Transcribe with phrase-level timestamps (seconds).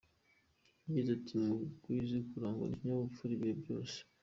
[0.83, 3.97] Yagize ati “Mukwiye kurangwa n’ikinyabupfura ibihe byose.